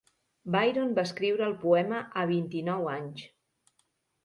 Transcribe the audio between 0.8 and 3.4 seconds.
va escriure el poema a vint-i-nou anys.